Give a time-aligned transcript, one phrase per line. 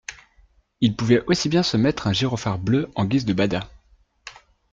[0.79, 3.69] il pouvait aussi bien se mettre un gyrophare bleu en guise de bada.